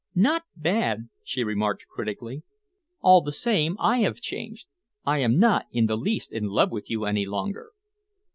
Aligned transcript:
"Not 0.15 0.45
bad," 0.55 1.09
she 1.23 1.43
remarked 1.43 1.85
critically. 1.87 2.41
"All 3.01 3.21
the 3.21 3.31
same, 3.31 3.77
I 3.79 3.99
have 3.99 4.19
changed. 4.19 4.65
I 5.05 5.19
am 5.19 5.37
not 5.37 5.67
in 5.71 5.85
the 5.85 5.95
least 5.95 6.31
in 6.33 6.45
love 6.45 6.71
with 6.71 6.89
you 6.89 7.05
any 7.05 7.27
longer." 7.27 7.69